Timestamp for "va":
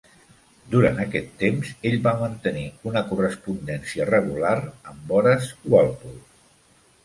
2.07-2.13